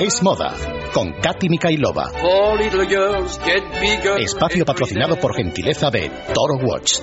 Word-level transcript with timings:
Es 0.00 0.22
moda 0.22 0.54
con 0.92 1.12
Katy 1.12 1.48
Mikailova. 1.48 2.10
Espacio 4.18 4.66
patrocinado 4.66 5.16
por 5.16 5.34
gentileza 5.34 5.88
de 5.90 6.10
Toro 6.34 6.56
Watch. 6.62 7.00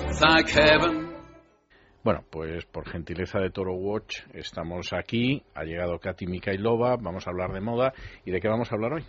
Bueno, 2.04 2.20
pues 2.30 2.64
por 2.66 2.88
gentileza 2.88 3.40
de 3.40 3.50
Toro 3.50 3.74
Watch 3.74 4.20
estamos 4.34 4.92
aquí. 4.92 5.42
Ha 5.56 5.64
llegado 5.64 5.98
Katy 5.98 6.26
Mikailova. 6.28 6.96
Vamos 7.00 7.26
a 7.26 7.30
hablar 7.30 7.52
de 7.52 7.60
moda. 7.60 7.92
¿Y 8.24 8.30
de 8.30 8.40
qué 8.40 8.46
vamos 8.46 8.70
a 8.70 8.76
hablar 8.76 8.92
hoy? 8.92 9.04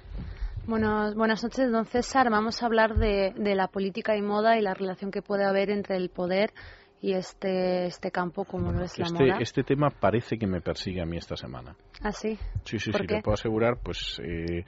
Bueno, 0.65 1.13
buenas 1.13 1.43
noches, 1.43 1.71
don 1.71 1.85
César. 1.85 2.31
Vamos 2.31 2.63
a 2.63 2.65
hablar 2.65 2.95
de, 2.95 3.31
de 3.35 3.53
la 3.53 3.67
política 3.67 4.17
y 4.17 4.23
moda 4.23 4.57
y 4.57 4.61
la 4.63 4.73
relación 4.73 5.11
que 5.11 5.21
puede 5.21 5.45
haber 5.45 5.69
entre 5.69 5.97
el 5.97 6.09
poder 6.09 6.51
y 6.51 6.82
este, 7.11 7.88
este 7.88 8.11
campo 8.11 8.45
como 8.45 8.71
no 8.71 8.81
es 8.83 8.97
la 8.97 9.07
este, 9.07 9.25
moda. 9.25 9.38
Este 9.41 9.63
tema 9.63 9.89
parece 9.89 10.38
que 10.38 10.47
me 10.47 10.61
persigue 10.61 11.02
a 11.02 11.05
mí 11.05 11.17
esta 11.17 11.35
semana. 11.35 11.75
¿Ah, 12.02 12.13
sí? 12.13 12.38
Sí, 12.63 12.79
sí, 12.79 12.91
¿Por 12.91 13.02
sí, 13.02 13.07
qué? 13.07 13.16
le 13.16 13.21
puedo 13.21 13.34
asegurar, 13.34 13.77
pues 13.84 14.21
eh, 14.23 14.63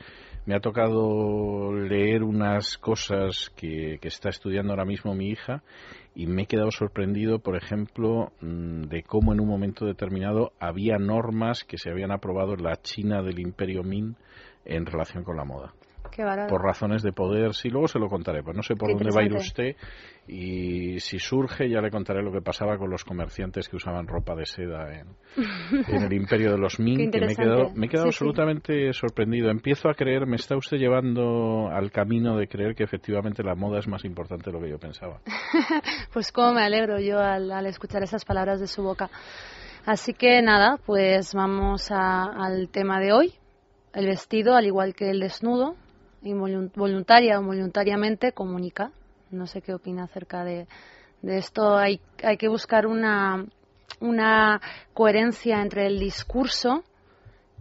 me 0.45 0.53
ha 0.53 0.59
tocado 0.59 1.73
leer 1.73 2.23
unas 2.23 2.77
cosas 2.77 3.51
que, 3.55 3.99
que 4.01 4.09
está 4.09 4.27
estudiando 4.27 4.73
ahora 4.73 4.83
mismo 4.83 5.15
mi 5.15 5.29
hija 5.29 5.63
y 6.13 6.27
me 6.27 6.43
he 6.43 6.45
quedado 6.45 6.71
sorprendido, 6.71 7.39
por 7.39 7.55
ejemplo, 7.55 8.31
mm, 8.41 8.83
de 8.83 9.03
cómo 9.03 9.33
en 9.33 9.39
un 9.39 9.47
momento 9.47 9.85
determinado 9.85 10.51
había 10.59 10.97
normas 10.97 11.63
que 11.63 11.77
se 11.77 11.89
habían 11.89 12.11
aprobado 12.11 12.53
en 12.53 12.63
la 12.63 12.75
China 12.81 13.21
del 13.21 13.39
Imperio 13.39 13.81
Ming 13.83 14.15
en 14.65 14.85
relación 14.85 15.23
con 15.23 15.37
la 15.37 15.45
moda. 15.45 15.73
Por 16.47 16.61
razones 16.61 17.01
de 17.03 17.11
poder, 17.11 17.53
sí, 17.53 17.69
luego 17.69 17.87
se 17.87 17.99
lo 17.99 18.07
contaré, 18.07 18.43
pues 18.43 18.55
no 18.55 18.63
sé 18.63 18.75
por 18.75 18.89
Qué 18.89 18.93
dónde 18.95 19.09
va 19.15 19.21
a 19.21 19.25
ir 19.25 19.33
usted 19.33 19.75
y 20.27 20.99
si 20.99 21.19
surge 21.19 21.69
ya 21.69 21.81
le 21.81 21.91
contaré 21.91 22.23
lo 22.23 22.31
que 22.31 22.41
pasaba 22.41 22.77
con 22.77 22.89
los 22.89 23.03
comerciantes 23.03 23.69
que 23.69 23.75
usaban 23.75 24.07
ropa 24.07 24.35
de 24.35 24.45
seda 24.45 24.99
en, 24.99 25.07
en 25.87 26.03
el 26.03 26.13
imperio 26.13 26.51
de 26.51 26.57
los 26.57 26.79
Ming, 26.79 27.11
que 27.11 27.21
me 27.21 27.31
he 27.31 27.35
quedado, 27.35 27.69
me 27.75 27.85
he 27.85 27.89
quedado 27.89 28.07
Sí, 28.11 28.17
sí. 28.17 28.23
absolutamente 28.25 28.93
sorprendido. 28.93 29.49
Empiezo 29.51 29.89
a 29.89 29.93
creer, 29.93 30.25
me 30.25 30.35
está 30.37 30.55
usted 30.55 30.77
llevando 30.77 31.69
al 31.71 31.91
camino 31.91 32.37
de 32.37 32.47
creer 32.47 32.75
que 32.75 32.83
efectivamente 32.83 33.43
la 33.43 33.55
moda 33.55 33.79
es 33.79 33.87
más 33.87 34.03
importante 34.05 34.49
de 34.49 34.53
lo 34.57 34.61
que 34.63 34.69
yo 34.69 34.79
pensaba. 34.79 35.19
Pues 36.13 36.31
cómo 36.31 36.53
me 36.53 36.61
alegro 36.63 36.99
yo 36.99 37.19
al, 37.19 37.51
al 37.51 37.65
escuchar 37.67 38.01
esas 38.03 38.25
palabras 38.25 38.59
de 38.59 38.67
su 38.67 38.81
boca. 38.83 39.09
Así 39.85 40.13
que 40.13 40.41
nada, 40.41 40.77
pues 40.85 41.33
vamos 41.33 41.91
a- 41.91 42.23
al 42.25 42.69
tema 42.69 42.99
de 42.99 43.11
hoy. 43.13 43.33
El 43.93 44.07
vestido, 44.07 44.55
al 44.55 44.65
igual 44.65 44.93
que 44.95 45.09
el 45.09 45.19
desnudo, 45.19 45.75
voluntaria 46.33 47.39
o 47.39 47.43
voluntariamente, 47.43 48.31
comunica. 48.31 48.91
No 49.31 49.47
sé 49.47 49.61
qué 49.61 49.73
opina 49.73 50.03
acerca 50.03 50.43
de, 50.43 50.67
de 51.21 51.37
esto. 51.37 51.77
Hay, 51.77 51.99
hay 52.23 52.37
que 52.37 52.47
buscar 52.47 52.87
una, 52.87 53.45
una 53.99 54.61
coherencia 54.93 55.61
entre 55.61 55.87
el 55.87 55.99
discurso 55.99 56.83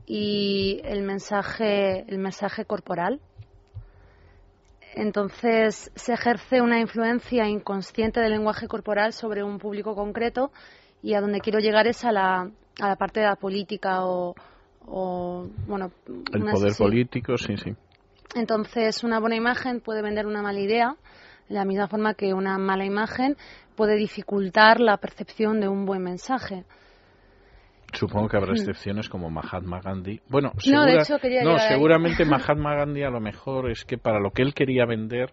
y 0.06 0.80
el 0.84 1.02
mensaje, 1.02 2.04
el 2.08 2.18
mensaje 2.18 2.64
corporal. 2.64 3.20
Entonces 4.94 5.90
se 5.94 6.12
ejerce 6.12 6.60
una 6.60 6.78
influencia 6.78 7.48
inconsciente 7.48 8.20
del 8.20 8.30
lenguaje 8.30 8.68
corporal 8.68 9.12
sobre 9.12 9.42
un 9.42 9.58
público 9.58 9.96
concreto 9.96 10.52
y 11.02 11.14
a 11.14 11.20
donde 11.20 11.40
quiero 11.40 11.58
llegar 11.58 11.86
es 11.86 12.04
a 12.04 12.12
la, 12.12 12.50
a 12.80 12.88
la 12.88 12.96
parte 12.96 13.20
de 13.20 13.26
la 13.26 13.36
política 13.36 14.04
o, 14.06 14.34
o, 14.86 15.48
bueno, 15.66 15.90
El 16.32 16.44
poder 16.44 16.74
político, 16.76 17.36
sí, 17.36 17.56
sí. 17.56 17.74
Entonces 18.34 19.04
una 19.04 19.20
buena 19.20 19.36
imagen 19.36 19.80
puede 19.80 20.02
vender 20.02 20.26
una 20.26 20.42
mala 20.42 20.60
idea, 20.60 20.96
de 21.48 21.54
la 21.54 21.64
misma 21.64 21.88
forma 21.88 22.14
que 22.14 22.32
una 22.34 22.58
mala 22.58 22.84
imagen 22.84 23.36
puede 23.76 23.96
dificultar 23.96 24.80
la 24.80 24.96
percepción 24.96 25.60
de 25.60 25.68
un 25.68 25.84
buen 25.84 26.02
mensaje. 26.02 26.64
Supongo 27.92 28.28
que 28.28 28.36
habrá 28.36 28.52
excepciones 28.52 29.08
como 29.08 29.30
Mahatma 29.30 29.80
Gandhi. 29.80 30.20
Bueno, 30.28 30.50
Mm. 30.66 30.72
No, 30.72 30.84
de 30.84 30.96
hecho, 30.96 31.16
seguramente 31.68 32.24
Mahatma 32.56 32.74
Gandhi 32.74 33.04
a 33.04 33.10
lo 33.10 33.20
mejor 33.20 33.70
es 33.70 33.84
que 33.84 33.98
para 33.98 34.18
lo 34.18 34.30
que 34.30 34.42
él 34.42 34.52
quería 34.52 34.84
vender 34.84 35.30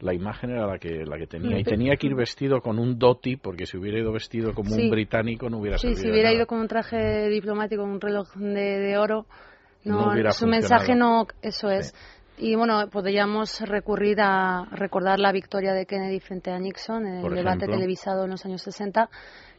la 0.00 0.14
imagen 0.14 0.50
era 0.50 0.66
la 0.66 0.78
que 0.78 1.04
la 1.04 1.18
que 1.18 1.26
tenía 1.26 1.58
y 1.58 1.64
tenía 1.64 1.96
que 1.96 2.06
ir 2.06 2.14
vestido 2.14 2.60
con 2.60 2.78
un 2.78 2.98
doti 3.00 3.36
porque 3.36 3.66
si 3.66 3.76
hubiera 3.76 3.98
ido 3.98 4.12
vestido 4.12 4.54
como 4.54 4.70
Sí. 4.70 4.84
un 4.84 4.90
británico 4.90 5.50
no 5.50 5.58
hubiera 5.58 5.76
Sí, 5.76 5.88
servido 5.88 6.02
si 6.02 6.10
hubiera 6.10 6.28
nada. 6.28 6.36
ido 6.38 6.46
con 6.46 6.60
un 6.60 6.68
traje 6.68 7.28
diplomático, 7.28 7.82
un 7.82 8.00
reloj 8.00 8.32
de, 8.36 8.78
de 8.78 8.96
oro, 8.96 9.26
No 9.84 10.12
su 10.30 10.46
mensaje 10.46 10.94
no, 10.94 11.26
eso 11.42 11.68
es. 11.68 11.94
Y 12.40 12.54
bueno, 12.54 12.88
podríamos 12.88 13.60
recurrir 13.60 14.20
a 14.20 14.64
recordar 14.70 15.18
la 15.18 15.32
victoria 15.32 15.72
de 15.72 15.86
Kennedy 15.86 16.20
frente 16.20 16.52
a 16.52 16.58
Nixon 16.58 17.04
en 17.06 17.14
el 17.16 17.22
Por 17.22 17.34
debate 17.34 17.58
ejemplo. 17.58 17.76
televisado 17.76 18.24
en 18.24 18.30
los 18.30 18.44
años 18.46 18.62
60. 18.62 19.10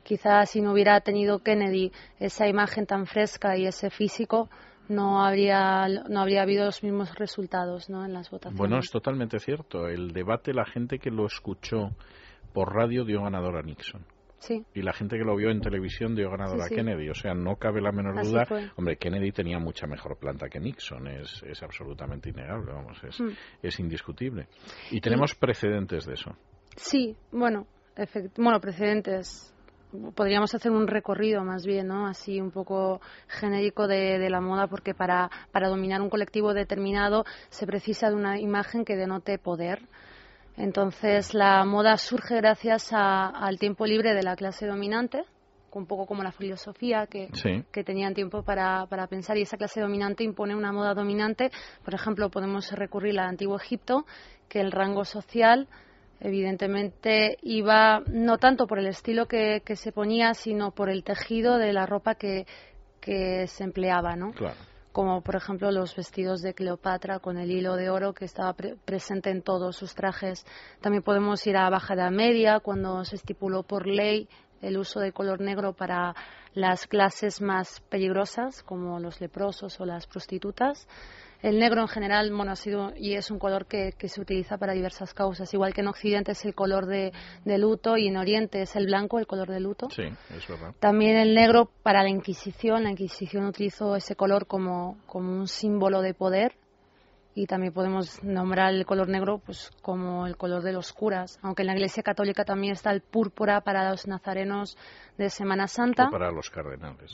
Quizás 0.04 0.50
si 0.50 0.62
no 0.62 0.72
hubiera 0.72 1.00
tenido 1.02 1.40
Kennedy 1.40 1.92
esa 2.20 2.48
imagen 2.48 2.86
tan 2.86 3.06
fresca 3.06 3.58
y 3.58 3.66
ese 3.66 3.90
físico, 3.90 4.50
no 4.88 5.24
habría, 5.26 5.88
no 6.10 6.22
habría 6.22 6.42
habido 6.42 6.66
los 6.66 6.82
mismos 6.82 7.14
resultados 7.16 7.90
¿no? 7.90 8.06
en 8.06 8.14
las 8.14 8.30
votaciones. 8.30 8.58
Bueno, 8.58 8.80
es 8.80 8.90
totalmente 8.90 9.40
cierto. 9.40 9.88
El 9.88 10.14
debate, 10.14 10.54
la 10.54 10.66
gente 10.66 11.00
que 11.00 11.12
lo 11.12 11.26
escuchó 11.26 11.92
por 12.54 12.74
radio 12.74 13.04
dio 13.04 13.22
ganador 13.22 13.58
a 13.58 13.62
Nixon. 13.62 14.06
Sí, 14.40 14.64
Y 14.74 14.82
la 14.82 14.94
gente 14.94 15.18
que 15.18 15.24
lo 15.26 15.36
vio 15.36 15.50
en 15.52 15.60
televisión 15.60 16.16
dio 16.16 16.32
ganador 16.32 16.62
Sí, 16.64 16.74
a. 16.74 16.76
Kennedy. 16.78 17.10
O 17.10 17.14
sea, 17.14 17.34
no 17.34 17.58
cabe 17.58 17.82
la 17.82 17.92
menor 17.92 18.18
Así 18.18 18.32
duda. 18.32 18.46
fue. 18.46 18.70
Hombre, 18.78 18.96
Kennedy 18.98 19.32
tenía 19.34 19.60
mucha 19.60 19.86
mejor 19.86 20.18
planta 20.18 20.48
que 20.48 20.60
Nixon. 20.62 21.08
Es, 21.08 21.44
es 21.44 21.62
absolutamente 21.62 22.30
innegable, 22.30 22.72
vamos, 22.72 23.04
es, 23.04 23.20
Mm. 23.20 23.30
es 23.62 23.80
indiscutible. 23.80 24.48
Y 24.92 25.02
tenemos 25.02 25.36
precedentes 25.36 26.06
de 26.06 26.14
eso. 26.14 26.36
Sí, 26.78 27.18
bueno, 27.32 27.68
efect- 27.98 28.32
bueno, 28.38 28.60
precedentes. 28.62 29.54
Podríamos 30.16 30.54
hacer 30.54 30.72
un 30.72 30.88
recorrido 30.88 31.44
más 31.44 31.66
bien, 31.66 31.88
¿no? 31.88 32.06
Así 32.08 32.40
un 32.40 32.52
poco 32.52 33.02
genérico 33.28 33.88
de, 33.88 34.20
de 34.20 34.30
la 34.30 34.40
moda, 34.40 34.68
porque 34.68 34.94
para, 34.94 35.30
para 35.52 35.68
dominar 35.68 36.00
un 36.02 36.10
colectivo 36.12 36.54
determinado 36.54 37.26
se 37.50 37.66
precisa 37.66 38.10
de 38.10 38.16
una 38.16 38.40
imagen 38.40 38.86
que 38.86 38.96
denote 38.96 39.38
poder. 39.40 39.82
Entonces, 40.58 41.34
la 41.34 41.64
moda 41.66 41.98
surge 41.98 42.36
gracias 42.38 42.92
a- 42.92 43.28
al 43.28 43.58
tiempo 43.60 43.86
libre 43.86 44.14
de 44.14 44.24
la 44.24 44.36
clase 44.36 44.68
dominante, 44.68 45.24
un 45.72 45.86
poco 45.86 46.06
como 46.06 46.24
la 46.24 46.32
filosofía, 46.32 47.06
que, 47.08 47.30
Sí. 47.34 47.64
que 47.72 47.84
tenían 47.84 48.14
tiempo 48.14 48.44
para, 48.44 48.86
para 48.88 49.08
pensar 49.08 49.38
y 49.38 49.44
esa 49.44 49.56
clase 49.58 49.80
dominante 49.82 50.24
impone 50.24 50.56
una 50.56 50.72
moda 50.72 50.94
dominante. 50.94 51.52
Por 51.86 51.94
ejemplo, 51.94 52.30
podemos 52.30 52.72
recurrir 52.72 53.20
al 53.20 53.28
antiguo 53.28 53.56
Egipto, 53.58 54.06
que 54.50 54.60
el 54.60 54.72
rango 54.72 55.06
social 55.06 55.68
evidentemente 56.22 57.38
iba 57.44 58.02
no 58.08 58.38
tanto 58.40 58.68
por 58.68 58.80
el 58.80 58.88
estilo 58.88 59.28
que, 59.28 59.62
que 59.66 59.76
se 59.76 59.92
ponía, 59.92 60.34
sino 60.34 60.72
por 60.72 60.90
el 60.90 61.04
tejido 61.04 61.58
de 61.58 61.72
la 61.72 61.86
ropa 61.86 62.16
que, 62.16 62.46
que 63.00 63.48
se 63.48 63.64
empleaba, 63.64 64.16
¿no? 64.16 64.32
Claro. 64.34 64.58
Como 64.92 65.22
por 65.22 65.36
ejemplo 65.36 65.72
los 65.72 65.96
vestidos 65.96 66.42
de 66.42 66.54
Cleopatra 66.54 67.20
con 67.20 67.38
el 67.38 67.52
hilo 67.52 67.76
de 67.76 67.90
oro 67.90 68.14
que 68.14 68.26
estaba 68.26 68.54
pre- 68.54 68.76
presente 68.86 69.30
en 69.30 69.42
todos 69.42 69.76
sus 69.76 69.94
trajes. 69.96 70.46
También 70.82 71.04
podemos 71.04 71.46
ir 71.48 71.58
a 71.58 71.70
Baja 71.70 71.94
Edad 71.94 72.12
Media, 72.12 72.60
cuando 72.60 73.04
se 73.06 73.16
estipuló 73.16 73.64
por 73.64 73.88
ley 73.88 74.28
el 74.62 74.78
uso 74.78 75.00
de 75.00 75.14
color 75.14 75.40
negro 75.40 75.74
para 75.74 76.16
las 76.54 76.88
clases 76.88 77.42
más 77.42 77.82
peligrosas, 77.90 78.64
como 78.64 79.00
los 79.00 79.22
leprosos 79.22 79.80
o 79.80 79.86
las 79.86 80.08
prostitutas. 80.08 80.88
El 81.42 81.60
negro 81.60 81.82
en 81.82 81.88
general, 81.88 82.34
bueno, 82.34 82.52
ha 82.52 82.56
sido 82.56 82.92
y 82.98 83.14
es 83.14 83.32
un 83.32 83.40
color 83.40 83.66
que, 83.66 83.94
que 83.98 84.10
se 84.10 84.20
utiliza 84.20 84.58
para 84.58 84.74
diversas 84.74 85.14
causas, 85.14 85.54
igual 85.54 85.74
que 85.74 85.82
en 85.82 85.88
Occidente 85.88 86.34
es 86.34 86.44
el 86.44 86.54
color 86.54 86.86
de, 86.86 87.14
de 87.46 87.58
luto 87.58 87.96
y 87.96 88.08
en 88.08 88.18
Oriente 88.18 88.62
es 88.62 88.76
el 88.76 88.88
blanco, 88.88 89.20
el 89.20 89.28
color 89.28 89.50
de 89.50 89.62
luto. 89.62 89.90
Sí, 89.90 90.04
es 90.04 90.48
verdad. 90.48 90.74
También 90.80 91.16
el 91.16 91.34
negro 91.34 91.70
para 91.82 92.04
la 92.04 92.10
Inquisición. 92.10 92.84
La 92.84 92.92
Inquisición 92.92 93.46
utilizó 93.46 93.96
ese 93.96 94.16
color 94.16 94.48
como, 94.48 94.98
como 95.06 95.32
un 95.32 95.48
símbolo 95.48 96.02
de 96.02 96.14
poder. 96.14 96.56
Y 97.36 97.46
también 97.46 97.72
podemos 97.72 98.22
nombrar 98.22 98.74
el 98.74 98.86
color 98.86 99.08
negro 99.08 99.38
pues, 99.38 99.72
como 99.82 100.28
el 100.28 100.36
color 100.36 100.62
de 100.62 100.74
los 100.74 100.92
curas. 100.92 101.40
Aunque 101.42 101.62
en 101.62 101.68
la 101.68 101.74
Iglesia 101.74 102.04
Católica 102.04 102.44
también 102.44 102.74
está 102.74 102.92
el 102.92 103.02
púrpura 103.02 103.62
para 103.62 103.90
los 103.90 104.08
nazarenos 104.08 104.78
de 105.18 105.30
Semana 105.30 105.68
Santa. 105.68 106.08
O 106.08 106.12
para 106.12 106.32
los 106.32 106.50
cardenales. 106.50 107.14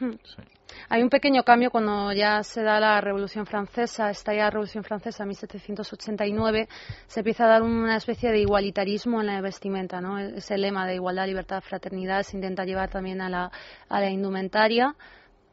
Hmm. 0.00 0.12
Sí. 0.22 0.42
Hay 0.88 1.02
un 1.02 1.10
pequeño 1.10 1.42
cambio 1.42 1.70
cuando 1.70 2.12
ya 2.12 2.42
se 2.42 2.62
da 2.62 2.78
la 2.80 3.00
Revolución 3.00 3.46
Francesa, 3.46 4.10
está 4.10 4.34
ya 4.34 4.44
la 4.44 4.50
Revolución 4.50 4.84
Francesa, 4.84 5.24
1789, 5.24 6.68
se 7.06 7.20
empieza 7.20 7.44
a 7.44 7.48
dar 7.48 7.62
una 7.62 7.96
especie 7.96 8.30
de 8.30 8.40
igualitarismo 8.40 9.20
en 9.20 9.26
la 9.28 9.40
vestimenta, 9.40 10.00
¿no? 10.00 10.18
Ese 10.18 10.58
lema 10.58 10.86
de 10.86 10.94
igualdad, 10.96 11.26
libertad, 11.26 11.60
fraternidad 11.62 12.22
se 12.22 12.36
intenta 12.36 12.64
llevar 12.64 12.88
también 12.90 13.20
a 13.20 13.28
la, 13.28 13.50
a 13.88 14.00
la 14.00 14.10
indumentaria, 14.10 14.94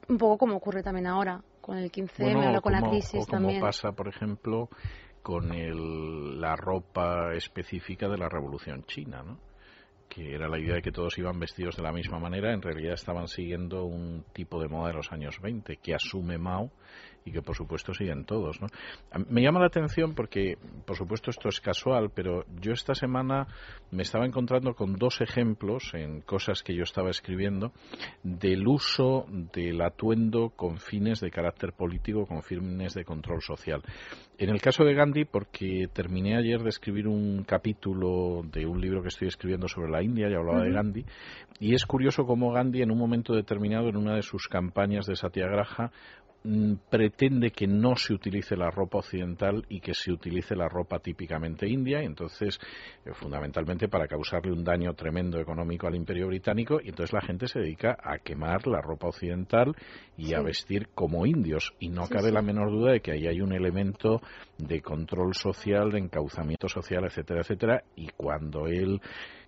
un 0.10 0.18
poco 0.18 0.38
como 0.39 0.56
ocurre 0.57 0.83
también 0.83 1.07
ahora, 1.07 1.42
con 1.62 1.77
el 1.77 1.92
15M, 1.92 2.33
Bueno, 2.33 2.42
ahora 2.48 2.60
o 2.60 2.62
con 2.62 2.74
la 2.74 2.81
crisis 2.81 3.21
o 3.21 3.25
como 3.25 3.31
también. 3.48 3.62
pasa, 3.62 3.92
por 3.92 4.07
ejemplo, 4.07 4.69
con 5.21 5.51
el- 5.54 6.42
la 6.42 6.56
ropa 6.56 7.33
específica 7.33 8.10
de 8.10 8.18
la 8.18 8.27
Revolución 8.30 8.83
China, 8.86 9.24
¿no? 9.24 9.38
Que 10.09 10.33
era 10.33 10.47
la 10.47 10.59
idea 10.59 10.75
de 10.75 10.81
que 10.81 10.91
todos 10.91 11.17
iban 11.17 11.39
vestidos 11.39 11.75
de 11.75 11.83
la 11.83 11.91
misma 11.91 12.19
manera, 12.19 12.53
en 12.53 12.61
realidad 12.61 12.94
estaban 12.94 13.27
siguiendo 13.27 13.85
un 13.85 14.25
tipo 14.33 14.61
de 14.61 14.67
moda 14.67 14.89
de 14.89 14.95
los 14.95 15.11
años 15.11 15.39
20 15.41 15.77
que 15.77 15.95
asume 15.95 16.38
Mao 16.38 16.71
y 17.25 17.31
que 17.31 17.41
por 17.41 17.55
supuesto 17.55 17.94
siguen 17.94 18.25
todos. 18.25 18.61
¿no? 18.61 18.67
Me 19.29 19.41
llama 19.41 19.59
la 19.59 19.67
atención 19.67 20.13
porque, 20.13 20.57
por 20.85 20.97
supuesto, 20.97 21.29
esto 21.29 21.50
es 21.50 21.59
casual, 21.59 22.11
pero 22.13 22.45
yo 22.59 22.73
esta 22.73 22.95
semana 22.95 23.47
me 23.91 24.03
estaba 24.03 24.25
encontrando 24.25 24.73
con 24.73 24.95
dos 24.95 25.21
ejemplos 25.21 25.94
en 25.94 26.21
cosas 26.21 26.63
que 26.63 26.75
yo 26.75 26.83
estaba 26.83 27.09
escribiendo 27.09 27.71
del 28.23 28.67
uso 28.67 29.25
del 29.53 29.81
atuendo 29.81 30.50
con 30.50 30.77
fines 30.77 31.19
de 31.21 31.31
carácter 31.31 31.73
político, 31.73 32.25
con 32.25 32.44
fines 32.44 32.94
de 32.94 33.05
control 33.05 33.41
social. 33.41 33.81
En 34.38 34.50
el 34.50 34.61
caso 34.61 34.83
de 34.83 34.94
Gandhi, 34.94 35.25
porque 35.25 35.88
terminé 35.94 36.38
ayer 36.38 36.61
de 36.61 36.69
escribir 36.69 37.07
un 37.07 37.44
capítulo 37.44 38.41
de 38.44 38.65
un 38.65 38.81
libro 38.81 39.01
que 39.01 39.09
estoy 39.09 39.27
escribiendo 39.27 39.67
sobre 39.67 39.91
la 39.91 40.02
India 40.03 40.29
y 40.29 40.33
hablaba 40.33 40.63
de 40.63 40.71
Gandhi, 40.71 41.05
y 41.59 41.73
es 41.73 41.85
curioso 41.85 42.25
cómo 42.25 42.51
Gandhi 42.51 42.81
en 42.81 42.91
un 42.91 42.97
momento 42.97 43.33
determinado, 43.33 43.89
en 43.89 43.97
una 43.97 44.15
de 44.15 44.21
sus 44.21 44.47
campañas 44.47 45.05
de 45.05 45.15
Satyagraha, 45.15 45.91
Mm, 46.45 46.73
pretende 46.89 47.51
que 47.51 47.67
no 47.67 47.95
se 47.95 48.13
utilice 48.13 48.57
la 48.57 48.69
ropa 48.69 48.97
occidental 48.97 49.65
y 49.69 49.79
que 49.79 49.94
se 49.94 50.11
utilice 50.11 50.57
la 50.57 50.67
ropa 50.67 51.00
típicamente 51.00 51.69
india, 51.69 52.03
y 52.03 52.05
entonces, 52.05 52.59
eh, 53.05 53.13
fundamentalmente 53.13 53.88
para 53.88 54.07
causarle 54.07 54.51
un 54.51 54.61
daño 54.61 54.94
tremendo 54.94 55.39
económico 55.39 55.88
al 55.88 55.95
imperio 55.95 56.27
británico, 56.27 56.81
y 56.83 56.89
entonces 56.89 57.13
la 57.13 57.21
gente 57.21 57.47
se 57.47 57.59
dedica 57.59 57.95
a 57.97 58.17
quemar 58.17 58.67
la 58.67 58.81
ropa 58.81 59.07
occidental 59.07 59.73
y 60.17 60.33
a 60.33 60.41
vestir 60.41 60.89
como 60.94 61.25
indios, 61.25 61.73
y 61.79 61.88
no 61.88 62.09
cabe 62.09 62.29
la 62.29 62.41
menor 62.41 62.71
duda 62.71 62.91
de 62.91 63.00
que 63.00 63.13
ahí 63.13 63.25
hay 63.25 63.39
un 63.39 63.53
elemento 63.53 64.21
de 64.57 64.81
control 64.81 65.35
social, 65.35 65.91
de 65.91 66.00
encauzamiento 66.00 66.67
social, 66.67 67.05
etcétera, 67.05 67.39
etcétera, 67.39 67.83
y 67.95 68.09
cuando 68.17 68.67
él 68.67 69.00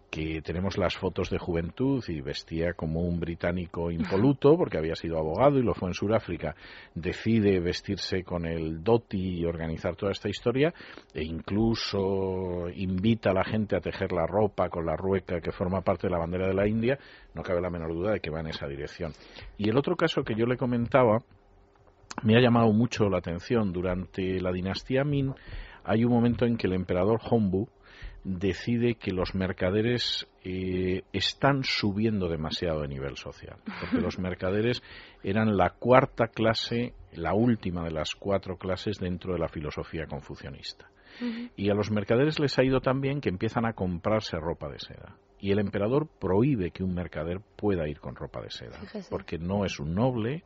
que 0.09 0.41
tenemos 0.41 0.77
las 0.77 0.95
fotos 0.95 1.29
de 1.29 1.37
juventud 1.37 2.03
y 2.07 2.21
vestía 2.21 2.73
como 2.73 3.01
un 3.01 3.19
británico 3.19 3.91
impoluto 3.91 4.57
porque 4.57 4.77
había 4.77 4.95
sido 4.95 5.17
abogado 5.17 5.59
y 5.59 5.63
lo 5.63 5.73
fue 5.73 5.89
en 5.89 5.93
Sudáfrica, 5.93 6.55
decide 6.93 7.59
vestirse 7.59 8.23
con 8.23 8.45
el 8.45 8.83
doti 8.83 9.39
y 9.39 9.45
organizar 9.45 9.95
toda 9.95 10.11
esta 10.11 10.29
historia 10.29 10.73
e 11.13 11.23
incluso 11.23 12.69
invita 12.73 13.31
a 13.31 13.33
la 13.33 13.43
gente 13.43 13.75
a 13.75 13.81
tejer 13.81 14.11
la 14.11 14.25
ropa 14.25 14.69
con 14.69 14.85
la 14.85 14.95
rueca 14.95 15.41
que 15.41 15.51
forma 15.51 15.81
parte 15.81 16.07
de 16.07 16.11
la 16.11 16.19
bandera 16.19 16.47
de 16.47 16.53
la 16.53 16.67
India, 16.67 16.97
no 17.33 17.43
cabe 17.43 17.61
la 17.61 17.69
menor 17.69 17.93
duda 17.93 18.13
de 18.13 18.19
que 18.19 18.29
va 18.29 18.39
en 18.39 18.47
esa 18.47 18.67
dirección. 18.67 19.11
Y 19.57 19.69
el 19.69 19.77
otro 19.77 19.95
caso 19.95 20.23
que 20.23 20.35
yo 20.35 20.45
le 20.45 20.57
comentaba 20.57 21.19
me 22.23 22.37
ha 22.37 22.41
llamado 22.41 22.71
mucho 22.71 23.09
la 23.09 23.17
atención. 23.17 23.73
Durante 23.73 24.39
la 24.39 24.51
dinastía 24.51 25.03
Min 25.03 25.33
hay 25.83 26.05
un 26.05 26.11
momento 26.11 26.45
en 26.45 26.57
que 26.57 26.67
el 26.67 26.73
emperador 26.73 27.19
Hombu 27.29 27.67
decide 28.25 28.95
que 28.95 29.11
los 29.11 29.35
mercaderes 29.35 30.27
eh, 30.43 31.03
están 31.13 31.63
subiendo 31.63 32.27
demasiado 32.27 32.81
de 32.81 32.87
nivel 32.87 33.17
social, 33.17 33.57
porque 33.79 34.01
los 34.01 34.17
mercaderes 34.17 34.81
eran 35.23 35.55
la 35.55 35.69
cuarta 35.69 36.27
clase, 36.27 36.93
la 37.13 37.35
última 37.35 37.83
de 37.83 37.91
las 37.91 38.15
cuatro 38.15 38.57
clases 38.57 38.97
dentro 38.97 39.33
de 39.33 39.39
la 39.39 39.47
filosofía 39.47 40.07
confucionista. 40.07 40.89
Y 41.55 41.69
a 41.69 41.73
los 41.73 41.91
mercaderes 41.91 42.39
les 42.39 42.57
ha 42.59 42.63
ido 42.63 42.81
tan 42.81 42.99
bien 42.99 43.21
que 43.21 43.29
empiezan 43.29 43.65
a 43.65 43.73
comprarse 43.73 44.37
ropa 44.37 44.67
de 44.67 44.79
seda. 44.79 45.15
Y 45.39 45.51
el 45.51 45.59
emperador 45.59 46.09
prohíbe 46.19 46.71
que 46.71 46.83
un 46.83 46.93
mercader 46.93 47.39
pueda 47.55 47.87
ir 47.87 47.99
con 47.99 48.15
ropa 48.15 48.41
de 48.41 48.49
seda, 48.49 48.81
porque 49.09 49.37
no 49.37 49.63
es 49.63 49.79
un 49.79 49.93
noble, 49.93 50.43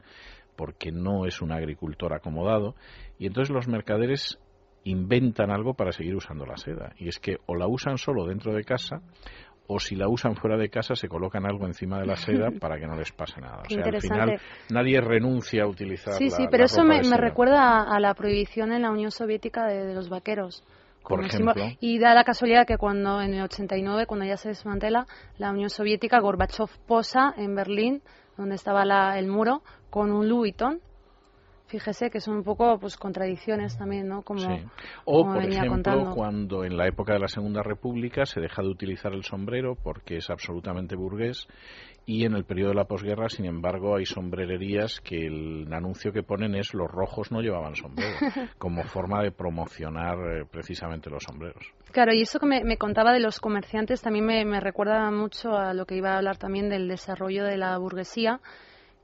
porque 0.56 0.92
no 0.92 1.26
es 1.26 1.42
un 1.42 1.54
agricultor 1.54 2.14
acomodado. 2.14 2.76
Y 3.18 3.26
entonces 3.26 3.52
los 3.52 3.68
mercaderes 3.68 4.38
inventan 4.84 5.52
algo 5.52 5.74
para 5.74 5.92
seguir 5.92 6.16
usando 6.16 6.46
la 6.46 6.58
seda. 6.58 6.94
Y 6.98 7.10
es 7.10 7.20
que 7.20 7.38
o 7.46 7.56
la 7.56 7.68
usan 7.68 7.98
solo 7.98 8.26
dentro 8.26 8.54
de 8.54 8.64
casa 8.64 9.02
o 9.72 9.80
si 9.80 9.96
la 9.96 10.10
usan 10.10 10.36
fuera 10.36 10.58
de 10.58 10.70
casa 10.70 10.96
se 10.96 11.08
colocan 11.08 11.46
algo 11.46 11.68
encima 11.68 12.00
de 12.00 12.08
la 12.08 12.16
seda 12.16 12.50
para 12.60 12.80
que 12.80 12.88
no 12.88 12.96
les 12.96 13.12
pase 13.12 13.40
nada. 13.40 13.62
o 13.62 13.70
sea, 13.70 13.84
al 13.84 14.02
final 14.02 14.42
nadie 14.70 15.00
renuncia 15.00 15.64
a 15.64 15.68
utilizar 15.68 16.16
Sí, 16.16 16.31
sí, 16.31 16.48
pero 16.50 16.66
eso 16.66 16.84
me, 16.84 17.02
recuerda 17.18 17.84
a, 17.84 18.00
la 18.00 18.16
prohibición 18.16 18.72
en 18.72 18.81
la 18.81 18.90
Unión 18.90 19.12
Soviética 19.12 19.68
de, 19.68 19.94
los 19.94 20.10
vaqueros. 20.10 20.64
Por 21.04 21.24
ejemplo. 21.24 21.54
Y 21.80 21.98
da 22.00 22.14
la 22.14 22.24
casualidad 22.24 22.68
que 22.68 22.78
cuando 22.78 23.22
en 23.22 23.34
el 23.34 23.44
89, 23.44 24.06
cuando 24.06 24.26
ya 24.26 24.38
se 24.38 24.50
desmantela 24.50 25.06
la 25.38 25.52
Unión 25.52 25.70
Soviética, 25.70 26.20
Gorbachev 26.20 26.70
posa 26.88 27.34
en 27.38 27.56
Berlín, 27.56 28.02
donde 28.38 28.56
estaba 28.56 29.18
el 29.18 29.28
muro, 29.28 29.62
con 29.90 30.12
un 30.12 30.28
Louis 30.28 30.54
Vuitton 30.54 30.81
fíjese 31.69 32.10
que 32.10 32.19
son 32.19 32.38
un 32.38 32.44
poco 32.44 32.80
pues 32.80 32.98
contradicciones 32.98 33.77
también, 33.77 34.07
¿no? 34.07 34.24
Como, 34.24 34.42
o, 35.06 35.24
por 35.24 35.44
ejemplo, 35.44 36.12
cuando 36.16 36.66
en 36.66 36.75
la 36.75 36.88
época 36.88 37.13
de 37.13 37.19
la 37.19 37.27
Segunda 37.27 37.62
República 37.62 38.25
se 38.25 38.42
deja 38.42 38.63
de 38.63 38.69
utilizar 38.69 39.13
el 39.13 39.24
sombrero 39.24 39.75
porque 39.75 40.18
es 40.18 40.30
absolutamente 40.30 40.95
burgués 40.95 41.48
y 42.07 42.25
en 42.25 42.33
el 42.33 42.44
periodo 42.44 42.69
de 42.69 42.75
la 42.75 42.86
posguerra, 42.86 43.30
sin 43.30 43.45
embargo, 43.45 43.95
hay 43.95 44.06
sombrererías 44.06 45.00
que 45.00 45.27
el 45.27 45.71
anuncio 45.71 46.12
que 46.12 46.24
ponen 46.24 46.56
es 46.56 46.74
los 46.74 46.89
rojos 46.89 47.31
no 47.31 47.39
llevaban 47.42 47.75
sombrero, 47.75 48.18
como 48.57 48.83
forma 48.83 49.21
de 49.21 49.31
promocionar 49.31 50.18
eh, 50.18 50.45
precisamente 50.50 51.12
los 51.12 51.24
sombreros. 51.24 51.63
Claro, 51.92 52.12
y 52.12 52.21
eso 52.21 52.39
que 52.39 52.48
me, 52.48 52.77
contaba 52.77 53.13
de 53.13 53.19
los 53.19 53.39
comerciantes 53.39 54.01
también 54.01 54.25
me, 54.25 54.44
me 54.44 54.60
recuerda 54.60 55.12
mucho 55.12 55.56
a 55.56 55.75
lo 55.75 55.86
que 55.86 55.98
iba 55.98 56.13
a 56.13 56.18
hablar 56.18 56.38
también 56.38 56.68
del 56.68 56.88
desarrollo 56.88 57.44
de 57.44 57.57
la 57.57 57.77
burguesía 57.77 58.39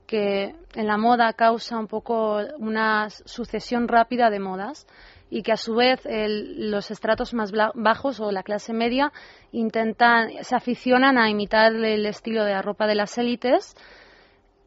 que 0.06 0.54
en 0.74 0.86
la 0.86 0.96
moda 0.96 1.32
causa 1.32 1.78
un 1.78 1.88
poco 1.88 2.38
una 2.58 3.10
sucesión 3.10 3.88
rápida 3.88 4.30
de 4.30 4.38
modas 4.38 4.86
y 5.28 5.42
que 5.42 5.52
a 5.52 5.56
su 5.56 5.74
vez 5.74 6.00
los 6.04 6.90
estratos 6.90 7.34
más 7.34 7.52
bajos 7.74 8.20
o 8.20 8.30
la 8.30 8.42
clase 8.42 8.72
media 8.72 9.12
intentan 9.52 10.30
se 10.42 10.54
aficionan 10.54 11.18
a 11.18 11.28
imitar 11.28 11.74
el 11.74 12.06
estilo 12.06 12.44
de 12.44 12.52
la 12.52 12.62
ropa 12.62 12.86
de 12.86 12.94
las 12.94 13.18
élites 13.18 13.74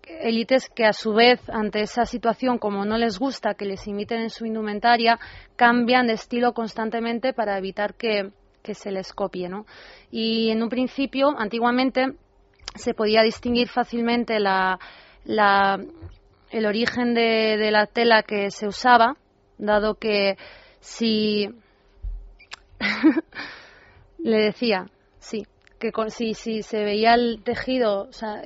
élites 0.04 0.70
que 0.70 0.86
a 0.86 0.94
su 0.94 1.14
vez 1.14 1.40
ante 1.50 1.82
esa 1.82 2.06
situación 2.06 2.58
como 2.58 2.84
no 2.84 2.98
les 2.98 3.20
gusta 3.20 3.54
que 3.54 3.66
les 3.66 3.88
imiten 3.88 4.22
en 4.22 4.30
su 4.30 4.46
indumentaria 4.46 5.20
cambian 5.56 6.08
de 6.08 6.14
estilo 6.14 6.54
constantemente 6.54 7.32
para 7.32 7.58
evitar 7.58 7.94
que, 7.94 8.32
que 8.62 8.74
se 8.74 8.92
les 8.92 9.14
copie 9.14 9.48
¿no? 9.48 9.66
y 10.12 10.50
en 10.50 10.62
un 10.64 10.70
principio 10.70 11.30
antiguamente 11.38 12.16
se 12.76 12.94
podía 12.94 13.22
distinguir 13.22 13.70
fácilmente 13.70 14.40
la 14.40 14.80
la, 15.26 15.80
el 16.52 16.66
origen 16.66 17.14
de, 17.14 17.58
de 17.58 17.72
la 17.72 17.86
tela 17.86 18.24
que 18.24 18.52
se 18.52 18.68
usaba, 18.68 19.18
dado 19.58 19.96
que 19.96 20.38
si 20.80 21.50
le 24.18 24.38
decía, 24.38 24.86
sí, 25.20 25.46
que 25.80 25.92
si, 26.10 26.34
si 26.34 26.62
se 26.62 26.84
veía 26.84 27.14
el 27.16 27.42
tejido, 27.44 28.04
o 28.10 28.14
sea, 28.14 28.42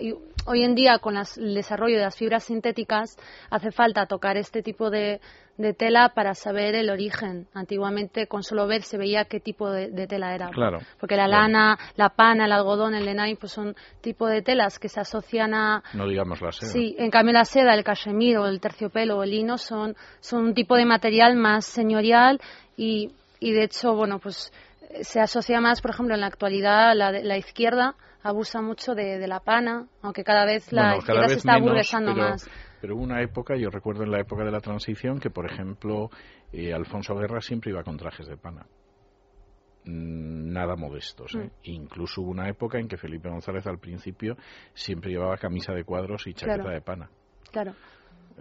hoy 0.45 0.63
en 0.63 0.75
día 0.75 0.99
con 0.99 1.17
el 1.17 1.53
desarrollo 1.53 1.97
de 1.97 2.03
las 2.03 2.17
fibras 2.17 2.45
sintéticas 2.45 3.17
hace 3.49 3.71
falta 3.71 4.05
tocar 4.05 4.37
este 4.37 4.61
tipo 4.61 4.89
de, 4.89 5.19
de 5.57 5.73
tela 5.73 6.13
para 6.15 6.33
saber 6.33 6.75
el 6.75 6.89
origen. 6.89 7.47
Antiguamente 7.53 8.27
con 8.27 8.43
solo 8.43 8.67
ver 8.67 8.83
se 8.83 8.97
veía 8.97 9.25
qué 9.25 9.39
tipo 9.39 9.69
de, 9.69 10.07
tela 10.07 10.33
era. 10.33 10.49
Claro. 10.49 10.79
Porque 10.99 11.15
la 11.15 11.27
lana, 11.27 11.77
la 11.95 12.09
pana, 12.09 12.45
el 12.45 12.51
algodón, 12.51 12.95
el 12.95 13.05
lenay, 13.05 13.35
pues 13.35 13.51
son 13.51 13.75
tipo 14.01 14.27
de 14.27 14.41
telas 14.41 14.79
que 14.79 14.89
se 14.89 14.99
asocian 14.99 15.53
a... 15.53 15.83
No 15.93 16.07
digamos 16.07 16.41
la 16.41 16.51
seda. 16.51 16.71
Sí, 16.71 16.95
en 16.97 17.11
cambio 17.11 17.33
la 17.33 17.45
seda, 17.45 17.73
el 17.73 17.83
cachemir 17.83 18.37
o 18.37 18.47
el 18.47 18.59
terciopelo 18.59 19.17
o 19.17 19.23
el 19.23 19.31
lino 19.31 19.57
son, 19.57 19.95
son 20.19 20.45
un 20.45 20.53
tipo 20.53 20.75
de 20.75 20.85
material 20.85 21.35
más 21.35 21.65
señorial 21.65 22.39
y, 22.77 23.11
y 23.39 23.51
de 23.51 23.63
hecho, 23.63 23.93
bueno, 23.95 24.19
pues 24.19 24.51
se 25.01 25.19
asocia 25.19 25.59
más, 25.59 25.81
por 25.81 25.91
ejemplo, 25.91 26.15
en 26.15 26.21
la 26.21 26.27
actualidad 26.27 26.93
la, 26.95 27.11
la 27.11 27.37
izquierda 27.37 27.95
abusa 28.23 28.61
mucho 28.61 28.95
de, 28.95 29.27
la 29.27 29.41
pana, 29.41 29.87
aunque 30.01 30.23
cada 30.23 30.45
vez 30.45 30.71
la 30.71 30.97
izquierda 30.97 31.27
se 31.27 31.35
está 31.35 31.59
burguesando 31.59 32.15
más. 32.15 32.49
Pero 32.81 32.95
hubo 32.95 33.03
una 33.03 33.21
época, 33.21 33.55
yo 33.55 33.69
recuerdo 33.69 34.03
en 34.03 34.11
la 34.11 34.19
época 34.19 34.43
de 34.43 34.51
la 34.51 34.59
transición, 34.59 35.19
que 35.19 35.29
por 35.29 35.49
ejemplo 35.49 36.09
eh, 36.51 36.73
Alfonso 36.73 37.15
Guerra 37.15 37.41
siempre 37.41 37.71
iba 37.71 37.83
con 37.83 37.97
trajes 37.97 38.27
de 38.27 38.37
pana. 38.37 38.65
Mm, 39.85 40.53
nada 40.53 40.75
modestos. 40.75 41.35
¿eh? 41.35 41.45
Mm. 41.45 41.49
Incluso 41.63 42.21
hubo 42.21 42.31
una 42.31 42.49
época 42.49 42.79
en 42.79 42.87
que 42.87 42.97
Felipe 42.97 43.29
González 43.29 43.67
al 43.67 43.79
principio 43.79 44.37
siempre 44.73 45.11
llevaba 45.11 45.37
camisa 45.37 45.73
de 45.73 45.83
cuadros 45.83 46.25
y 46.27 46.33
chaqueta 46.33 46.69
de 46.69 46.81
pana. 46.81 47.09
Claro. 47.51 47.73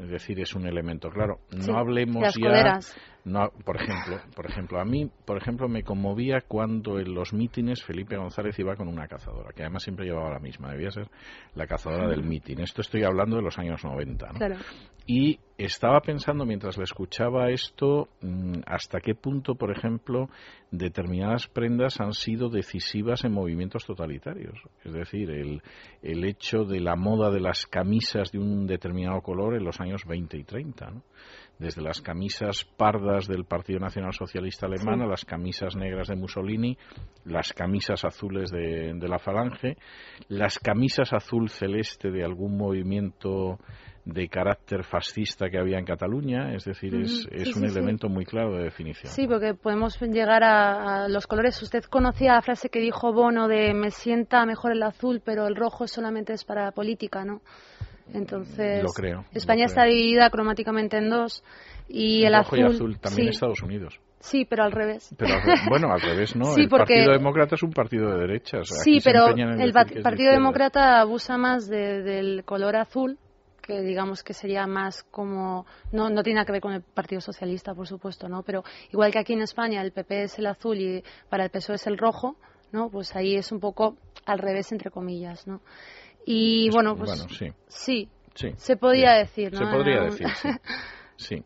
Es 0.00 0.08
decir, 0.08 0.40
es 0.40 0.54
un 0.54 0.66
elemento 0.66 1.10
claro. 1.10 1.40
No 1.50 1.78
hablemos 1.78 2.34
ya. 2.34 2.78
No, 3.24 3.50
por 3.64 3.76
ejemplo, 3.76 4.20
por 4.34 4.46
ejemplo, 4.46 4.80
a 4.80 4.84
mí, 4.84 5.08
por 5.24 5.36
ejemplo, 5.36 5.68
me 5.68 5.84
conmovía 5.84 6.40
cuando 6.40 6.98
en 6.98 7.14
los 7.14 7.32
mítines 7.32 7.82
Felipe 7.84 8.16
González 8.16 8.58
iba 8.58 8.74
con 8.74 8.88
una 8.88 9.06
cazadora, 9.06 9.52
que 9.54 9.62
además 9.62 9.84
siempre 9.84 10.06
llevaba 10.06 10.30
la 10.30 10.40
misma, 10.40 10.72
debía 10.72 10.90
ser 10.90 11.08
la 11.54 11.66
cazadora 11.66 12.08
del 12.08 12.24
mítin. 12.24 12.60
Esto 12.60 12.80
estoy 12.80 13.04
hablando 13.04 13.36
de 13.36 13.42
los 13.42 13.56
años 13.58 13.84
90, 13.84 14.26
¿no? 14.26 14.38
Claro. 14.38 14.56
Y 15.06 15.38
estaba 15.64 16.00
pensando 16.00 16.44
mientras 16.44 16.76
le 16.78 16.84
escuchaba 16.84 17.50
esto 17.50 18.08
mm, 18.20 18.60
hasta 18.66 19.00
qué 19.00 19.14
punto, 19.14 19.54
por 19.54 19.70
ejemplo, 19.70 20.28
determinadas 20.70 21.46
prendas 21.48 22.00
han 22.00 22.12
sido 22.12 22.48
decisivas 22.48 23.24
en 23.24 23.32
movimientos 23.32 23.84
totalitarios. 23.84 24.58
Es 24.84 24.92
decir, 24.92 25.30
el, 25.30 25.62
el 26.02 26.24
hecho 26.24 26.64
de 26.64 26.80
la 26.80 26.96
moda 26.96 27.30
de 27.30 27.40
las 27.40 27.66
camisas 27.66 28.32
de 28.32 28.38
un 28.38 28.66
determinado 28.66 29.20
color 29.20 29.54
en 29.54 29.64
los 29.64 29.80
años 29.80 30.04
20 30.06 30.38
y 30.38 30.44
30. 30.44 30.90
¿no? 30.90 31.02
desde 31.62 31.80
las 31.80 32.00
camisas 32.00 32.64
pardas 32.76 33.26
del 33.26 33.44
Partido 33.44 33.78
Nacional 33.78 34.12
Socialista 34.12 34.66
Alemán 34.66 35.00
a 35.00 35.06
las 35.06 35.24
camisas 35.24 35.76
negras 35.76 36.08
de 36.08 36.16
Mussolini, 36.16 36.76
las 37.24 37.52
camisas 37.52 38.04
azules 38.04 38.50
de, 38.50 39.08
la 39.08 39.18
Falange, 39.18 39.76
las 40.28 40.58
camisas 40.58 41.12
azul 41.12 41.48
celeste 41.48 42.10
de 42.10 42.24
algún 42.24 42.56
movimiento 42.56 43.58
de 44.04 44.28
carácter 44.28 44.82
fascista 44.82 45.48
que 45.48 45.58
había 45.58 45.78
en 45.78 45.84
Cataluña, 45.84 46.54
es 46.54 46.64
decir, 46.64 46.94
es, 46.94 47.56
un 47.56 47.64
elemento 47.64 48.08
muy 48.08 48.24
claro 48.24 48.56
de 48.56 48.64
definición. 48.64 49.12
Sí, 49.12 49.28
porque 49.28 49.54
podemos 49.54 50.00
llegar 50.00 50.42
a, 50.42 51.08
los 51.08 51.26
colores. 51.26 51.62
Usted 51.62 51.84
conocía 51.84 52.32
la 52.32 52.42
frase 52.42 52.68
que 52.68 52.80
dijo 52.80 53.12
Bono 53.12 53.46
de 53.46 53.74
me 53.74 53.90
sienta 53.90 54.44
mejor 54.44 54.72
el 54.72 54.82
azul, 54.82 55.22
pero 55.24 55.46
el 55.46 55.54
rojo 55.54 55.86
solamente 55.86 56.32
es 56.32 56.44
para 56.44 56.72
política, 56.72 57.24
¿no? 57.24 57.42
Entonces, 58.12 58.84
España 59.32 59.66
está 59.66 59.84
dividida 59.84 60.28
cromáticamente 60.30 60.98
en 60.98 61.08
dos 61.08 61.44
y 61.88 62.24
el, 62.24 62.34
rojo 62.34 62.56
azul, 62.56 62.58
y 62.58 62.74
azul 62.74 62.98
también 62.98 63.28
Estados 63.28 63.62
Unidos. 63.62 64.00
Sí, 64.18 64.44
pero 64.44 64.62
al 64.62 64.72
revés. 64.72 65.14
bueno, 65.68 65.92
al 65.92 66.00
revés, 66.00 66.36
¿no? 66.36 66.54
el 66.56 66.68
Partido 66.68 67.12
Demócrata 67.12 67.56
es 67.56 67.62
un 67.62 67.72
partido 67.72 68.10
de 68.12 68.20
derechas. 68.20 68.68
Sí, 68.84 69.00
pero 69.02 69.28
el, 69.28 69.72
Partido 69.72 70.32
Demócrata 70.32 71.00
abusa 71.00 71.36
más 71.38 71.68
del 71.68 72.44
color 72.44 72.76
azul, 72.76 73.18
que 73.62 73.80
digamos 73.80 74.22
que 74.22 74.34
sería 74.34 74.66
más 74.66 75.04
como 75.04 75.64
no 75.92 76.10
no 76.10 76.22
tiene 76.22 76.36
nada 76.36 76.46
que 76.46 76.52
ver 76.52 76.60
con 76.60 76.72
el 76.72 76.82
Partido 76.82 77.20
Socialista, 77.20 77.74
por 77.74 77.86
supuesto, 77.86 78.28
¿no? 78.28 78.42
Pero 78.42 78.64
igual 78.92 79.12
que 79.12 79.18
aquí 79.18 79.32
en 79.32 79.42
España 79.42 79.80
el 79.80 79.92
PP 79.92 80.24
es 80.24 80.38
el 80.38 80.46
azul 80.46 80.78
y 80.78 81.04
para 81.28 81.44
el 81.44 81.50
PSOE 81.50 81.76
es 81.76 81.86
el 81.86 81.96
rojo, 81.96 82.36
¿no? 82.72 82.90
Pues 82.90 83.14
ahí 83.14 83.36
es 83.36 83.52
un 83.52 83.60
poco 83.60 83.96
al 84.26 84.38
revés 84.38 84.72
entre 84.72 84.90
comillas, 84.90 85.46
¿no? 85.46 85.60
Y 86.26 86.70
bueno, 86.70 86.96
pues 86.96 87.26
sí. 87.68 88.08
sí. 88.34 88.54
se 88.56 88.76
podría 88.76 89.12
decir, 89.12 89.52
¿no? 89.52 89.58
Se 89.58 89.66
podría 89.66 90.02
decir, 90.02 90.28
sí. 90.36 90.48
Sí. 91.16 91.44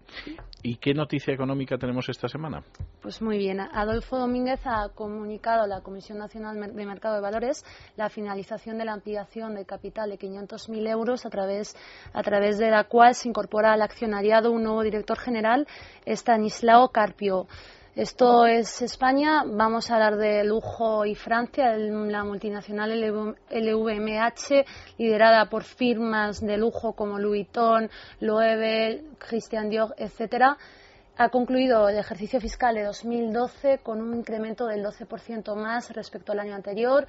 ¿Y 0.67 0.79
qué 0.79 0.95
noticia 0.95 1.33
económica 1.33 1.79
tenemos 1.79 2.09
esta 2.09 2.27
semana? 2.27 2.65
Pues 3.01 3.23
muy 3.23 3.39
bien. 3.39 3.61
Adolfo 3.61 4.19
Domínguez 4.19 4.59
ha 4.65 4.89
comunicado 4.89 5.63
a 5.63 5.69
la 5.69 5.81
Comisión 5.81 6.19
Nacional 6.19 6.59
de 6.75 6.87
Mercado 6.87 7.15
de 7.15 7.21
Valores 7.21 7.65
la 7.95 8.09
finalización 8.09 8.77
de 8.77 8.85
la 8.85 8.95
ampliación 8.95 9.55
de 9.55 9.65
capital 9.65 10.11
de 10.11 10.19
500.000 10.19 10.89
euros 10.89 11.25
a 11.25 11.31
través, 11.31 11.77
a 12.13 12.21
través 12.25 12.59
de 12.59 12.69
la 12.69 12.83
cual 12.83 13.15
se 13.15 13.29
incorpora 13.29 13.75
al 13.75 13.83
accionariado 13.83 14.51
un 14.51 14.65
nuevo 14.65 14.83
director 14.83 15.17
general, 15.21 15.69
Stanislao 16.05 16.89
Carpio. 16.89 17.47
Esto 17.97 18.45
es 18.45 18.83
España, 18.83 19.43
vamos 19.47 19.91
a 19.91 19.95
hablar 19.95 20.19
de 20.19 20.45
lujo 20.45 21.07
y 21.07 21.15
Francia, 21.15 21.75
la 21.79 22.25
multinacional 22.25 22.91
LVMH, 23.01 24.67
liderada 24.99 25.49
por 25.49 25.65
firmas 25.65 26.43
de 26.43 26.59
lujo 26.59 26.93
como 26.93 27.19
Louis 27.19 27.47
Vuitton, 27.47 27.89
Loewe, 28.21 29.03
Christian 29.17 29.71
Dior, 29.71 29.95
etcétera, 29.97 30.59
ha 31.17 31.31
concluido 31.31 31.89
el 31.89 31.97
ejercicio 31.97 32.39
fiscal 32.39 32.75
de 32.75 32.85
2012 32.85 33.79
con 33.79 34.03
un 34.03 34.15
incremento 34.15 34.67
del 34.67 34.85
12% 34.85 35.57
más 35.57 35.91
respecto 35.95 36.33
al 36.33 36.41
año 36.41 36.55
anterior 36.55 37.07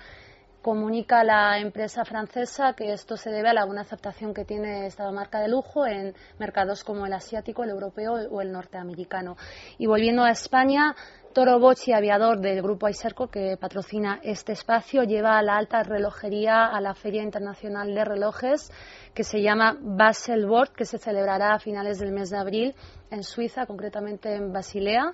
comunica 0.61 1.23
la 1.23 1.59
empresa 1.59 2.03
francesa 2.03 2.73
que 2.73 2.91
esto 2.91 3.17
se 3.17 3.29
debe 3.29 3.49
a 3.49 3.53
la 3.53 3.65
buena 3.65 3.81
aceptación 3.81 4.33
que 4.33 4.45
tiene 4.45 4.85
esta 4.85 5.09
marca 5.11 5.39
de 5.39 5.47
lujo 5.47 5.85
en 5.85 6.13
mercados 6.39 6.83
como 6.83 7.05
el 7.05 7.13
asiático, 7.13 7.63
el 7.63 7.69
europeo 7.69 8.13
o 8.29 8.41
el 8.41 8.51
norteamericano. 8.51 9.37
Y 9.77 9.87
volviendo 9.87 10.23
a 10.23 10.31
España, 10.31 10.95
Toro 11.37 11.59
Bocci, 11.59 11.93
aviador 11.93 12.39
del 12.39 12.63
grupo 12.63 12.87
Aiserco, 12.87 13.27
que 13.27 13.57
patrocina 13.57 14.19
este 14.23 14.53
espacio, 14.53 15.03
lleva 15.03 15.37
a 15.37 15.43
la 15.43 15.55
alta 15.55 15.83
relojería 15.83 16.65
a 16.65 16.81
la 16.81 16.95
Feria 16.95 17.21
Internacional 17.21 17.93
de 17.93 18.03
Relojes, 18.03 18.71
que 19.13 19.23
se 19.23 19.43
llama 19.43 19.77
Baselworld, 19.79 20.73
que 20.73 20.85
se 20.85 20.97
celebrará 20.97 21.53
a 21.53 21.59
finales 21.59 21.99
del 21.99 22.11
mes 22.11 22.31
de 22.31 22.39
abril 22.39 22.75
en 23.11 23.23
Suiza, 23.23 23.67
concretamente 23.67 24.33
en 24.33 24.51
Basilea. 24.51 25.13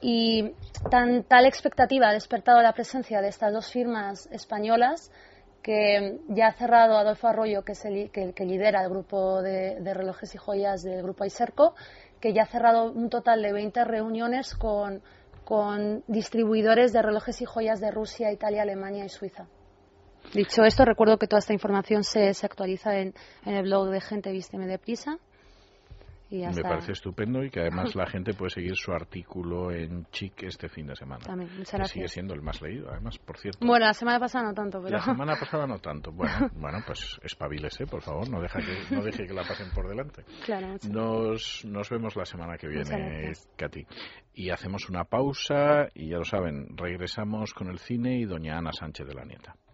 Y 0.00 0.52
tan, 0.90 1.24
tal 1.24 1.46
expectativa 1.46 2.08
ha 2.08 2.12
despertado 2.12 2.60
la 2.62 2.72
presencia 2.72 3.20
de 3.20 3.28
estas 3.28 3.52
dos 3.52 3.70
firmas 3.70 4.28
españolas 4.30 5.10
que 5.66 6.20
ya 6.28 6.46
ha 6.46 6.52
cerrado 6.52 6.96
Adolfo 6.96 7.26
Arroyo, 7.26 7.64
que, 7.64 7.72
es 7.72 7.84
el, 7.84 8.12
que, 8.12 8.44
lidera 8.44 8.84
el 8.84 8.88
grupo 8.88 9.42
de, 9.42 9.80
relojes 9.94 10.32
y 10.32 10.38
joyas 10.38 10.84
del 10.84 11.02
grupo 11.02 11.24
Aiserco, 11.24 11.74
que 12.20 12.32
ya 12.32 12.44
ha 12.44 12.46
cerrado 12.46 12.92
un 12.92 13.10
total 13.10 13.42
de 13.42 13.52
20 13.52 13.84
reuniones 13.84 14.54
con, 14.54 15.02
distribuidores 16.06 16.92
de 16.92 17.02
relojes 17.02 17.42
y 17.42 17.46
joyas 17.46 17.80
de 17.80 17.90
Rusia, 17.90 18.30
Italia, 18.30 18.62
Alemania 18.62 19.04
y 19.04 19.08
Suiza. 19.08 19.48
Dicho 20.32 20.62
esto, 20.62 20.84
recuerdo 20.84 21.18
que 21.18 21.26
toda 21.26 21.40
esta 21.40 21.52
información 21.52 22.04
se, 22.04 22.32
se 22.32 22.46
actualiza 22.46 22.98
en, 22.98 23.12
en, 23.44 23.54
el 23.54 23.64
blog 23.64 23.90
de 23.90 24.00
Gente 24.00 24.30
Vísteme 24.30 24.68
de 24.68 24.78
Prisa 26.28 26.50
me 26.50 26.62
parece 26.62 26.92
estupendo 26.92 27.42
y 27.44 27.50
que 27.50 27.60
además 27.60 27.94
la 27.94 28.06
gente 28.06 28.34
puede 28.34 28.50
seguir 28.50 28.74
su 28.76 28.92
artículo 28.92 29.70
en 29.70 30.06
Chic 30.06 30.42
este 30.42 30.68
fin 30.68 30.86
de 30.86 30.96
semana. 30.96 31.24
También, 31.24 31.50
sigue 31.86 32.08
siendo 32.08 32.34
el 32.34 32.42
más 32.42 32.60
leído, 32.60 32.90
además, 32.90 33.18
por 33.18 33.38
cierto. 33.38 33.66
Bueno, 33.66 33.86
la 33.86 33.94
semana 33.94 34.18
pasada 34.18 34.46
no 34.46 34.54
tanto, 34.54 34.82
pero... 34.82 34.96
La 34.96 35.04
semana 35.04 35.36
pasada 35.36 35.66
no 35.66 35.78
tanto. 35.78 36.12
Bueno, 36.12 36.50
bueno 36.54 36.78
pues 36.86 37.18
espabilese, 37.22 37.86
por 37.86 38.02
favor, 38.02 38.28
no, 38.28 38.40
deja 38.40 38.60
que, 38.60 38.94
no 38.94 39.02
deje 39.02 39.26
que 39.26 39.34
la 39.34 39.42
pasen 39.42 39.70
por 39.74 39.88
delante. 39.88 40.24
Claro. 40.44 40.76
Nos, 40.88 41.64
nos 41.64 41.90
vemos 41.90 42.16
la 42.16 42.24
semana 42.24 42.56
que 42.56 42.68
viene, 42.68 43.32
Katy. 43.56 43.86
Y 44.34 44.50
hacemos 44.50 44.88
una 44.88 45.04
pausa 45.04 45.88
y 45.94 46.10
ya 46.10 46.18
lo 46.18 46.24
saben, 46.24 46.76
regresamos 46.76 47.54
con 47.54 47.68
el 47.68 47.78
cine 47.78 48.18
y 48.18 48.24
doña 48.24 48.58
Ana 48.58 48.72
Sánchez 48.72 49.06
de 49.06 49.14
la 49.14 49.24
Nieta. 49.24 49.56